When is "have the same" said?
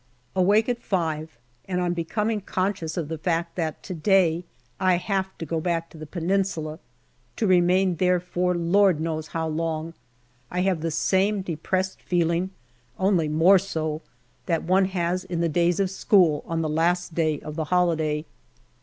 10.61-11.43